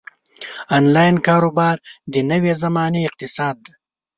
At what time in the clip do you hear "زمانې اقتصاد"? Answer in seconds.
2.63-3.55